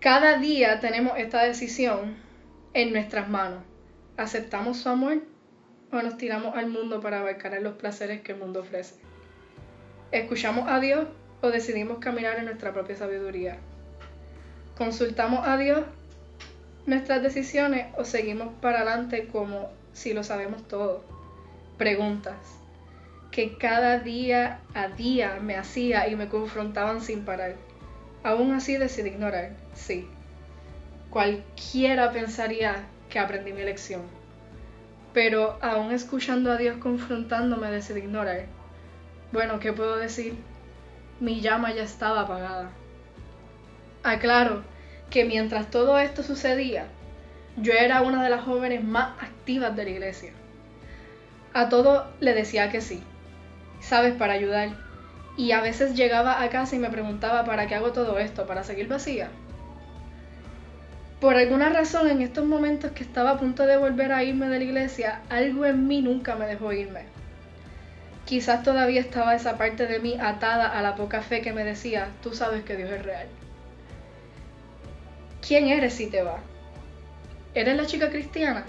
Cada 0.00 0.38
día 0.38 0.80
tenemos 0.80 1.18
esta 1.18 1.42
decisión 1.42 2.16
en 2.74 2.92
nuestras 2.92 3.28
manos. 3.28 3.62
¿Aceptamos 4.18 4.78
su 4.78 4.88
amor 4.88 5.22
o 5.92 6.02
nos 6.02 6.18
tiramos 6.18 6.56
al 6.56 6.66
mundo 6.66 7.00
para 7.00 7.20
abarcar 7.20 7.62
los 7.62 7.74
placeres 7.74 8.20
que 8.20 8.32
el 8.32 8.38
mundo 8.38 8.62
ofrece? 8.62 8.96
¿Escuchamos 10.10 10.68
a 10.68 10.80
Dios 10.80 11.06
o 11.40 11.50
decidimos 11.50 11.98
caminar 11.98 12.36
en 12.36 12.46
nuestra 12.46 12.72
propia 12.72 12.96
sabiduría? 12.96 13.58
¿Consultamos 14.76 15.46
a 15.46 15.56
Dios 15.56 15.84
nuestras 16.84 17.22
decisiones 17.22 17.94
o 17.96 18.04
seguimos 18.04 18.52
para 18.60 18.80
adelante 18.80 19.28
como 19.28 19.70
si 19.92 20.12
lo 20.12 20.24
sabemos 20.24 20.66
todo? 20.66 21.04
Preguntas 21.76 22.34
que 23.30 23.56
cada 23.56 24.00
día 24.00 24.62
a 24.74 24.88
día 24.88 25.38
me 25.40 25.54
hacía 25.54 26.08
y 26.08 26.16
me 26.16 26.28
confrontaban 26.28 27.02
sin 27.02 27.24
parar. 27.24 27.54
Aún 28.24 28.50
así 28.50 28.78
decidí 28.78 29.10
ignorar, 29.10 29.52
sí. 29.74 30.08
Cualquiera 31.08 32.10
pensaría 32.10 32.88
que 33.08 33.18
aprendí 33.18 33.52
mi 33.52 33.62
lección. 33.62 34.02
Pero 35.12 35.58
aún 35.62 35.92
escuchando 35.92 36.52
a 36.52 36.56
Dios 36.56 36.76
confrontándome 36.78 37.70
decidí 37.70 38.00
ignorar. 38.00 38.46
Bueno, 39.32 39.58
¿qué 39.58 39.72
puedo 39.72 39.96
decir? 39.96 40.34
Mi 41.20 41.40
llama 41.40 41.72
ya 41.72 41.82
estaba 41.82 42.22
apagada. 42.22 42.70
Aclaro 44.02 44.62
que 45.10 45.24
mientras 45.24 45.70
todo 45.70 45.98
esto 45.98 46.22
sucedía, 46.22 46.86
yo 47.56 47.72
era 47.72 48.02
una 48.02 48.22
de 48.22 48.30
las 48.30 48.44
jóvenes 48.44 48.84
más 48.84 49.20
activas 49.22 49.74
de 49.74 49.84
la 49.84 49.90
iglesia. 49.90 50.32
A 51.54 51.68
todo 51.68 52.06
le 52.20 52.34
decía 52.34 52.70
que 52.70 52.80
sí 52.80 53.02
¿sabes? 53.80 54.14
Para 54.14 54.34
ayudar. 54.34 54.70
Y 55.36 55.52
a 55.52 55.60
veces 55.60 55.94
llegaba 55.94 56.42
a 56.42 56.50
casa 56.50 56.76
y 56.76 56.78
me 56.78 56.90
preguntaba, 56.90 57.44
¿para 57.44 57.66
qué 57.66 57.74
hago 57.74 57.92
todo 57.92 58.18
esto? 58.18 58.46
¿Para 58.46 58.64
seguir 58.64 58.88
vacía? 58.88 59.30
Por 61.20 61.34
alguna 61.34 61.68
razón, 61.68 62.08
en 62.08 62.22
estos 62.22 62.46
momentos 62.46 62.92
que 62.92 63.02
estaba 63.02 63.30
a 63.30 63.38
punto 63.38 63.66
de 63.66 63.76
volver 63.76 64.12
a 64.12 64.22
irme 64.22 64.48
de 64.48 64.58
la 64.58 64.64
iglesia, 64.64 65.22
algo 65.28 65.66
en 65.66 65.88
mí 65.88 66.00
nunca 66.00 66.36
me 66.36 66.46
dejó 66.46 66.72
irme. 66.72 67.06
Quizás 68.24 68.62
todavía 68.62 69.00
estaba 69.00 69.34
esa 69.34 69.58
parte 69.58 69.86
de 69.86 69.98
mí 69.98 70.16
atada 70.20 70.68
a 70.68 70.80
la 70.80 70.94
poca 70.94 71.22
fe 71.22 71.40
que 71.40 71.52
me 71.52 71.64
decía, 71.64 72.10
tú 72.22 72.34
sabes 72.34 72.62
que 72.62 72.76
Dios 72.76 72.90
es 72.90 73.02
real. 73.02 73.26
¿Quién 75.44 75.66
eres 75.68 75.94
si 75.94 76.06
te 76.06 76.22
va? 76.22 76.38
¿Eres 77.54 77.76
la 77.76 77.86
chica 77.86 78.10
cristiana? 78.10 78.64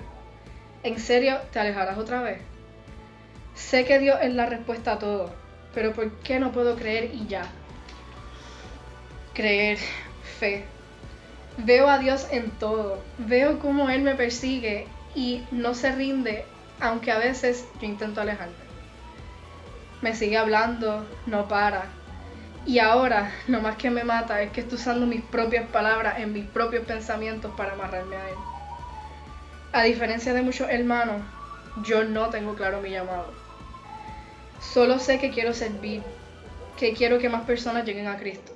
¿En 0.82 0.98
serio 0.98 1.38
te 1.52 1.60
alejarás 1.60 2.00
otra 2.00 2.22
vez? 2.22 2.40
Sé 3.54 3.86
que 3.86 4.00
Dios 4.00 4.18
es 4.24 4.34
la 4.34 4.48
respuesta 4.48 4.94
a 4.94 5.00
todo, 5.00 5.30
pero 5.76 5.94
¿por 5.94 6.12
qué 6.20 6.40
no 6.40 6.52
puedo 6.52 6.76
creer 6.76 7.12
y 7.14 7.28
ya? 7.28 7.44
Creer, 9.36 9.78
fe. 10.40 10.79
Veo 11.66 11.90
a 11.90 11.98
Dios 11.98 12.26
en 12.32 12.52
todo, 12.52 13.04
veo 13.18 13.60
cómo 13.60 13.90
Él 13.90 14.02
me 14.02 14.16
persigue 14.16 14.88
y 15.14 15.44
no 15.52 15.74
se 15.74 15.92
rinde, 15.92 16.46
aunque 16.80 17.12
a 17.12 17.18
veces 17.18 17.68
yo 17.82 17.86
intento 17.86 18.22
alejarme. 18.22 18.56
Me 20.02 20.16
sigue 20.16 20.38
hablando, 20.38 21.06
no 21.26 21.50
para. 21.50 21.90
Y 22.66 22.80
ahora, 22.80 23.34
lo 23.48 23.60
más 23.60 23.76
que 23.76 23.90
me 23.90 24.06
mata 24.06 24.42
es 24.42 24.52
que 24.52 24.62
estoy 24.62 24.78
usando 24.78 25.06
mis 25.06 25.22
propias 25.22 25.68
palabras 25.68 26.20
en 26.20 26.32
mis 26.32 26.46
propios 26.46 26.86
pensamientos 26.86 27.52
para 27.58 27.74
amarrarme 27.74 28.16
a 28.16 28.30
Él. 28.30 28.36
A 29.74 29.84
diferencia 29.84 30.34
de 30.34 30.42
muchos 30.42 30.70
hermanos, 30.70 31.22
yo 31.84 32.06
no 32.06 32.30
tengo 32.30 32.56
claro 32.56 32.80
mi 32.80 32.92
llamado. 32.92 33.34
Solo 34.62 34.98
sé 34.98 35.20
que 35.20 35.32
quiero 35.32 35.54
servir, 35.54 36.04
que 36.78 36.94
quiero 36.94 37.20
que 37.20 37.28
más 37.28 37.42
personas 37.42 37.84
lleguen 37.86 38.08
a 38.08 38.18
Cristo. 38.18 38.54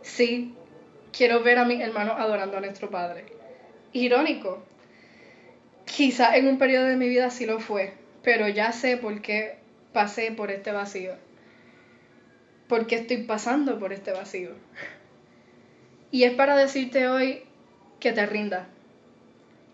Sí, 0.00 0.56
quiero 1.12 1.42
ver 1.42 1.58
a 1.58 1.64
mis 1.64 1.80
hermanos 1.80 2.14
adorando 2.18 2.56
a 2.56 2.60
nuestro 2.60 2.90
Padre. 2.90 3.26
Irónico. 3.92 4.64
Quizá 5.84 6.36
en 6.36 6.48
un 6.48 6.58
periodo 6.58 6.86
de 6.86 6.96
mi 6.96 7.08
vida 7.08 7.30
sí 7.30 7.44
lo 7.44 7.60
fue, 7.60 7.92
pero 8.22 8.48
ya 8.48 8.72
sé 8.72 8.96
por 8.96 9.20
qué 9.20 9.56
pasé 9.92 10.32
por 10.32 10.50
este 10.50 10.72
vacío. 10.72 11.12
¿Por 12.66 12.86
qué 12.86 12.96
estoy 12.96 13.18
pasando 13.18 13.78
por 13.78 13.92
este 13.92 14.12
vacío? 14.12 14.52
Y 16.10 16.24
es 16.24 16.32
para 16.32 16.56
decirte 16.56 17.08
hoy 17.08 17.42
que 18.00 18.12
te 18.12 18.24
rindas, 18.26 18.66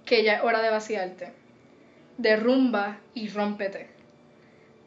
que 0.05 0.25
ya 0.25 0.35
es 0.35 0.43
hora 0.43 0.61
de 0.61 0.71
vaciarte. 0.71 1.33
Derrumba 2.17 2.99
y 3.15 3.29
rómpete 3.29 3.87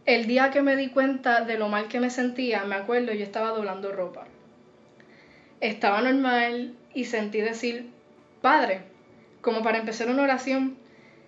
El 0.05 0.27
día 0.27 0.51
que 0.51 0.62
me 0.62 0.75
di 0.75 0.89
cuenta 0.89 1.41
de 1.46 1.58
lo 1.58 1.70
mal 1.70 1.88
que 1.88 2.01
me 2.01 2.10
sentía, 2.10 2.65
me 2.65 2.75
acuerdo, 2.75 3.13
yo 3.13 3.24
estaba 3.24 3.50
doblando 3.51 3.93
ropa. 3.93 4.27
Estaba 5.62 6.01
normal 6.01 6.74
y 6.94 7.06
sentí 7.06 7.39
decir, 7.39 7.89
Padre, 8.41 8.82
como 9.41 9.62
para 9.62 9.77
empezar 9.77 10.10
una 10.10 10.24
oración, 10.24 10.75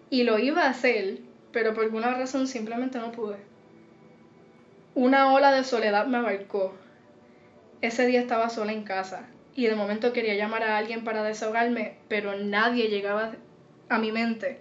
y 0.10 0.24
lo 0.24 0.40
iba 0.40 0.63
a 0.63 0.70
hacer, 0.70 1.20
pero 1.52 1.74
por 1.74 1.86
alguna 1.86 2.13
razón 2.13 2.48
simplemente 2.48 2.98
no 2.98 3.12
pude. 3.12 3.38
Una 4.96 5.34
ola 5.34 5.52
de 5.52 5.63
soledad 5.63 6.08
me 6.08 6.18
abarcó. 6.18 6.74
Ese 7.82 8.06
día 8.06 8.22
estaba 8.22 8.50
sola 8.50 8.74
en 8.74 8.84
casa 8.84 9.28
y 9.56 9.68
de 9.68 9.75
momento 9.75 10.13
quería 10.13 10.36
llamar 10.36 10.63
a 10.63 10.78
alguien 10.78 11.04
para 11.04 11.24
desahogarme, 11.24 11.98
pero 12.08 12.36
nadie 12.36 12.90
llegaba 12.90 13.34
a 13.90 13.98
mi 14.00 14.12
mente 14.12 14.60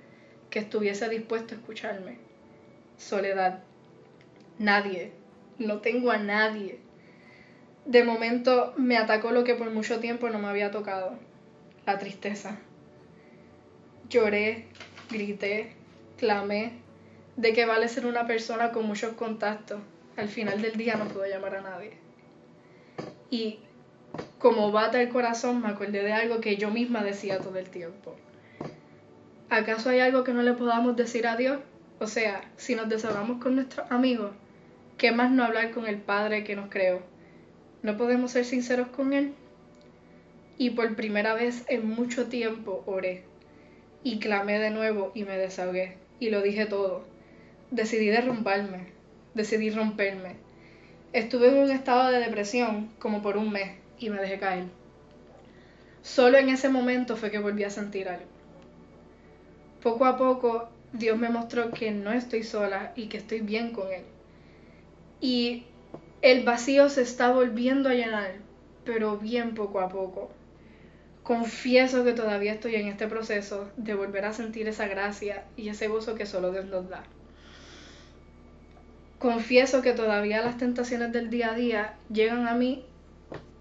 que 0.51 0.59
estuviese 0.59 1.09
dispuesto 1.09 1.55
a 1.55 1.59
escucharme. 1.59 2.19
Soledad. 2.99 3.61
Nadie. 4.59 5.13
No 5.59 5.79
tengo 5.81 6.11
a 6.11 6.19
nadie. 6.19 6.79
De 7.85 8.05
momento 8.05 8.75
me 8.77 8.97
atacó 8.97 9.33
lo 9.33 9.43
que 9.43 9.55
por 9.55 9.71
mucho 9.71 9.99
tiempo 9.99 10.29
no 10.29 10.39
me 10.39 10.49
había 10.49 10.71
tocado. 10.71 11.15
La 11.85 11.99
tristeza. 11.99 12.59
Lloré, 14.09 14.67
grité, 15.11 15.73
clamé. 16.17 16.75
¿De 17.37 17.53
qué 17.53 17.67
vale 17.67 17.89
ser 17.89 18.07
una 18.07 18.27
persona 18.27 18.71
con 18.71 18.87
muchos 18.87 19.15
contactos? 19.15 19.81
Al 20.17 20.29
final 20.29 20.63
del 20.63 20.77
día 20.77 20.95
no 20.95 21.07
puedo 21.09 21.27
llamar 21.27 21.57
a 21.57 21.63
nadie. 21.63 21.93
Y 23.31 23.59
como 24.39 24.71
bata 24.71 25.01
el 25.01 25.09
corazón 25.09 25.63
me 25.63 25.69
acordé 25.69 26.05
de 26.05 26.13
algo 26.13 26.41
que 26.41 26.57
yo 26.57 26.71
misma 26.71 27.03
decía 27.03 27.39
todo 27.39 27.59
el 27.59 27.71
tiempo. 27.71 28.15
¿Acaso 29.49 29.91
hay 29.91 30.01
algo 30.01 30.23
que 30.23 30.33
no 30.33 30.43
le 30.43 30.53
podamos 30.53 30.97
decir 30.97 31.27
a 31.27 31.37
Dios? 31.37 31.59
O 31.99 32.07
sea, 32.07 32.43
si 32.57 32.75
nos 32.75 32.89
desahogamos 32.89 33.43
con 33.43 33.55
nuestros 33.57 33.91
amigos, 33.91 34.33
¿qué 34.99 35.13
más 35.13 35.31
no 35.31 35.45
hablar 35.45 35.73
con 35.73 35.87
el 35.87 35.97
Padre 35.97 36.45
que 36.45 36.57
nos 36.57 36.71
creó? 36.71 37.12
¿No 37.83 37.97
podemos 37.97 38.31
ser 38.31 38.45
sinceros 38.45 38.89
con 38.89 39.13
Él? 39.13 39.35
Y 40.57 40.71
por 40.71 40.95
primera 40.95 41.35
vez 41.35 41.65
en 41.69 41.89
mucho 41.89 42.27
tiempo 42.27 42.85
oré 42.87 43.25
y 44.05 44.19
clamé 44.19 44.59
de 44.59 44.71
nuevo 44.71 45.11
y 45.15 45.25
me 45.25 45.37
desahogué 45.37 45.97
y 46.21 46.31
lo 46.31 46.43
dije 46.43 46.67
todo. 46.67 47.05
Decidí 47.73 48.07
derrumbarme, 48.07 48.87
decidí 49.35 49.71
romperme. 49.71 50.37
Estuve 51.13 51.49
en 51.49 51.59
un 51.59 51.71
estado 51.71 52.13
de 52.13 52.21
depresión 52.21 52.91
como 53.01 53.21
por 53.21 53.37
un 53.37 53.51
mes 53.51 53.73
y 53.99 54.11
me 54.11 54.21
dejé 54.21 54.39
caer. 54.39 54.65
Solo 56.03 56.39
en 56.39 56.51
ese 56.51 56.69
momento 56.69 57.17
fue 57.17 57.31
que 57.31 57.39
volví 57.39 57.65
a 57.65 57.71
sentir 57.71 58.09
algo. 58.09 58.27
Poco 59.83 60.05
a 60.05 60.17
poco 60.17 60.69
Dios 60.93 61.19
me 61.19 61.31
mostró 61.31 61.73
que 61.73 61.91
no 61.91 62.13
estoy 62.13 62.45
sola 62.45 62.93
y 62.95 63.07
que 63.07 63.19
estoy 63.19 63.41
bien 63.41 63.73
con 63.73 63.91
Él. 63.91 64.05
Y 65.21 65.65
el 66.23 66.45
vacío 66.45 66.89
se 66.89 67.03
está 67.03 67.33
volviendo 67.33 67.89
a 67.89 67.95
llenar, 67.95 68.35
pero 68.85 69.19
bien 69.19 69.55
poco 69.55 69.81
a 69.81 69.89
poco. 69.89 70.31
Confieso 71.25 72.05
que 72.05 72.13
todavía 72.13 72.53
estoy 72.53 72.77
en 72.77 72.89
este 72.89 73.07
proceso 73.09 73.69
de 73.77 73.95
volver 73.95 74.25
a 74.25 74.33
sentir 74.33 74.67
esa 74.69 74.87
gracia 74.87 75.45
y 75.57 75.69
ese 75.69 75.89
gozo 75.89 76.15
que 76.15 76.27
solo 76.27 76.53
Dios 76.53 76.67
nos 76.67 76.89
da. 76.89 77.03
Confieso 79.19 79.83
que 79.83 79.93
todavía 79.93 80.43
las 80.43 80.59
tentaciones 80.59 81.13
del 81.13 81.31
día 81.31 81.53
a 81.53 81.55
día 81.55 81.95
llegan 82.13 82.49
a 82.49 82.55
mí 82.55 82.85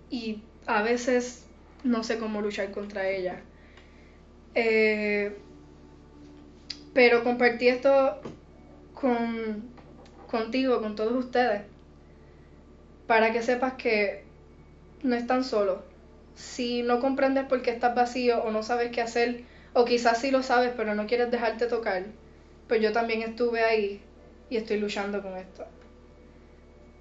y 0.10 0.42
a 0.66 0.82
veces 0.82 1.46
no 1.84 2.04
sé 2.04 2.18
cómo 2.20 2.42
luchar 2.42 2.72
contra 2.72 3.10
ellas. 3.10 3.38
Eh, 4.54 5.36
pero 6.94 7.24
compartí 7.24 7.68
esto 7.68 8.22
con, 8.94 9.64
contigo, 10.28 10.82
con 10.82 10.96
todos 10.96 11.14
ustedes, 11.14 11.62
para 13.12 13.34
que 13.34 13.42
sepas 13.42 13.74
que 13.74 14.24
no 15.04 15.18
están 15.18 15.44
solos. 15.44 15.80
Si 16.34 16.82
no 16.82 17.02
comprendes 17.02 17.44
por 17.44 17.62
qué 17.62 17.72
estás 17.72 17.94
vacío 17.94 18.42
o 18.42 18.52
no 18.52 18.64
sabes 18.64 18.90
qué 18.92 19.02
hacer, 19.02 19.44
o 19.74 19.84
quizás 19.84 20.22
sí 20.22 20.32
lo 20.32 20.44
sabes 20.44 20.72
pero 20.78 20.96
no 20.96 21.08
quieres 21.08 21.30
dejarte 21.30 21.68
tocar, 21.68 22.06
pues 22.70 22.80
yo 22.82 22.94
también 22.94 23.22
estuve 23.22 23.66
ahí 23.66 24.00
y 24.50 24.56
estoy 24.56 24.80
luchando 24.80 25.22
con 25.22 25.36
esto. 25.36 25.66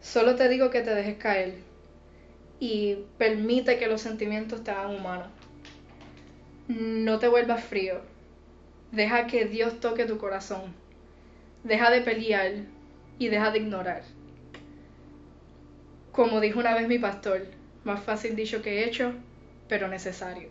Solo 0.01 0.35
te 0.35 0.49
digo 0.49 0.69
que 0.69 0.81
te 0.81 0.97
dejes 0.97 1.17
caer 1.17 1.55
y 2.59 3.05
permite 3.17 3.79
que 3.79 3.87
los 3.87 4.01
sentimientos 4.01 4.65
te 4.65 4.73
hagan 4.73 4.97
humano. 4.97 5.27
No 6.67 7.21
te 7.21 7.29
vuelvas 7.29 7.63
frío. 7.63 8.01
Deja 8.91 9.29
que 9.29 9.45
Dios 9.45 9.79
toque 9.79 10.07
tu 10.07 10.19
corazón. 10.19 10.75
Deja 11.63 11.89
de 11.89 12.01
pelear 12.01 12.51
y 13.21 13.29
deja 13.29 13.53
de 13.53 13.59
ignorar. 13.61 14.03
Como 16.21 16.39
dijo 16.43 16.61
una 16.61 16.75
vez 16.75 16.87
mi 16.87 16.99
pastor, 16.99 17.47
más 17.83 18.03
fácil 18.03 18.37
dicho 18.37 18.61
que 18.61 18.85
hecho, 18.85 19.15
pero 19.71 19.89
necesario. 19.89 20.51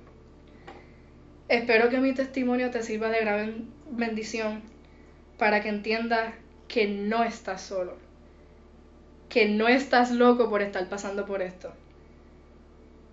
Espero 1.48 1.90
que 1.90 2.00
mi 2.00 2.12
testimonio 2.16 2.72
te 2.72 2.82
sirva 2.82 3.10
de 3.10 3.20
gran 3.20 3.70
bendición 3.92 4.64
para 5.38 5.62
que 5.62 5.70
entiendas 5.70 6.34
que 6.68 6.88
no 6.88 7.24
estás 7.24 7.62
solo, 7.62 7.98
que 9.30 9.48
no 9.48 9.68
estás 9.68 10.10
loco 10.10 10.50
por 10.50 10.64
estar 10.64 10.90
pasando 10.90 11.28
por 11.28 11.44
esto. 11.44 11.72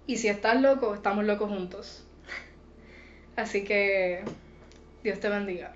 Y 0.07 0.17
si 0.17 0.29
estás 0.29 0.59
loco, 0.59 0.95
estamos 0.95 1.27
locos 1.27 1.51
juntos. 1.51 2.07
Así 3.37 3.65
que 3.65 4.23
Dios 5.05 5.21
te 5.21 5.29
bendiga. 5.29 5.75